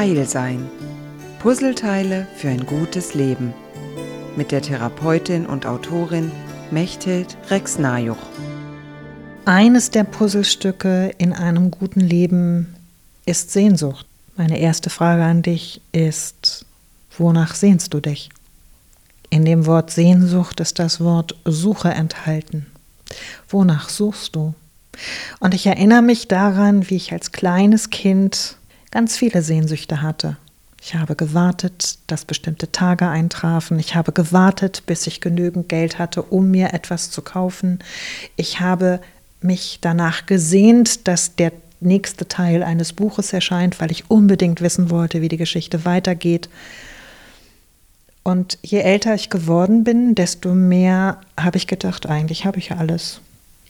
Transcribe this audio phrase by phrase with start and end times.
[0.00, 0.66] Heil sein.
[1.40, 3.52] Puzzleteile für ein gutes Leben.
[4.34, 6.32] Mit der Therapeutin und Autorin
[6.70, 8.16] Mechthild Rex-Najuch.
[9.44, 12.76] Eines der Puzzlestücke in einem guten Leben
[13.26, 14.06] ist Sehnsucht.
[14.38, 16.64] Meine erste Frage an dich ist,
[17.18, 18.30] wonach sehnst du dich?
[19.28, 22.64] In dem Wort Sehnsucht ist das Wort Suche enthalten.
[23.50, 24.54] Wonach suchst du?
[25.40, 28.56] Und ich erinnere mich daran, wie ich als kleines Kind
[28.90, 30.36] ganz viele Sehnsüchte hatte.
[30.82, 33.78] Ich habe gewartet, dass bestimmte Tage eintrafen.
[33.78, 37.80] Ich habe gewartet, bis ich genügend Geld hatte, um mir etwas zu kaufen.
[38.36, 39.00] Ich habe
[39.42, 45.20] mich danach gesehnt, dass der nächste Teil eines Buches erscheint, weil ich unbedingt wissen wollte,
[45.20, 46.48] wie die Geschichte weitergeht.
[48.22, 53.20] Und je älter ich geworden bin, desto mehr habe ich gedacht, eigentlich habe ich alles.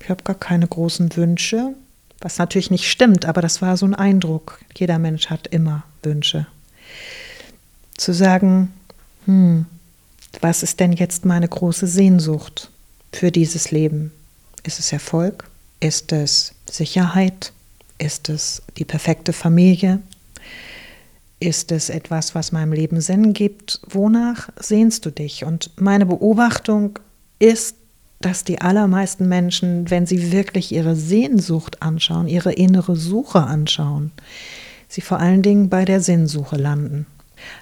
[0.00, 1.74] Ich habe gar keine großen Wünsche,
[2.20, 4.58] was natürlich nicht stimmt, aber das war so ein Eindruck.
[4.76, 6.46] Jeder Mensch hat immer Wünsche.
[7.96, 8.72] Zu sagen,
[9.26, 9.66] hm,
[10.40, 12.70] was ist denn jetzt meine große Sehnsucht
[13.12, 14.12] für dieses Leben?
[14.62, 15.48] Ist es Erfolg?
[15.80, 17.52] Ist es Sicherheit?
[17.98, 20.00] Ist es die perfekte Familie?
[21.38, 23.80] Ist es etwas, was meinem Leben Sinn gibt?
[23.86, 25.44] Wonach sehnst du dich?
[25.44, 26.98] Und meine Beobachtung
[27.38, 27.76] ist,
[28.20, 34.12] dass die allermeisten Menschen, wenn sie wirklich ihre Sehnsucht anschauen, ihre innere Suche anschauen,
[34.88, 37.06] sie vor allen Dingen bei der Sinnsuche landen.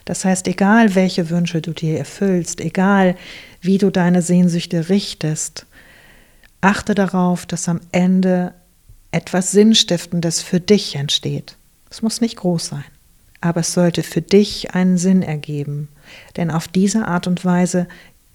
[0.04, 3.16] Das heißt, egal welche Wünsche du dir erfüllst, egal
[3.60, 5.66] wie du deine Sehnsüchte richtest,
[6.60, 8.54] achte darauf, dass am Ende
[9.10, 11.56] etwas Sinnstiftendes für dich entsteht.
[11.90, 12.84] Es muss nicht groß sein
[13.44, 15.88] aber es sollte für dich einen Sinn ergeben.
[16.38, 17.86] Denn auf diese Art und Weise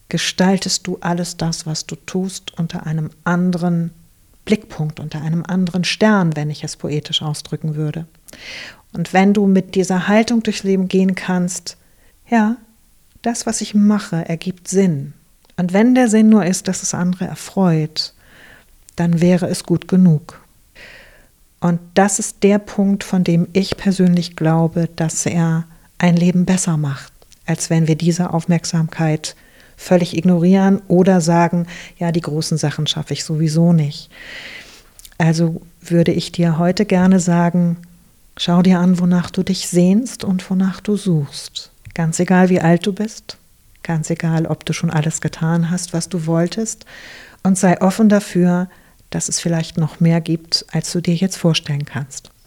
[0.10, 3.92] gestaltest du alles das, was du tust, unter einem anderen
[4.46, 8.06] Blickpunkt, unter einem anderen Stern, wenn ich es poetisch ausdrücken würde.
[8.92, 11.78] Und wenn du mit dieser Haltung durchs Leben gehen kannst,
[12.28, 12.58] ja,
[13.22, 15.14] das, was ich mache, ergibt Sinn.
[15.58, 18.14] Und wenn der Sinn nur ist, dass es andere erfreut,
[18.96, 20.42] dann wäre es gut genug.
[21.60, 25.66] Und das ist der Punkt, von dem ich persönlich glaube, dass er
[25.98, 27.12] ein Leben besser macht,
[27.46, 29.36] als wenn wir diese Aufmerksamkeit
[29.80, 31.66] völlig ignorieren oder sagen,
[31.98, 34.10] ja, die großen Sachen schaffe ich sowieso nicht.
[35.18, 37.78] Also würde ich dir heute gerne sagen,
[38.38, 41.72] schau dir an, wonach du dich sehnst und wonach du suchst.
[41.94, 43.38] Ganz egal, wie alt du bist,
[43.82, 46.86] ganz egal, ob du schon alles getan hast, was du wolltest,
[47.44, 48.68] und sei offen dafür,
[49.10, 52.32] dass es vielleicht noch mehr gibt, als du dir jetzt vorstellen kannst.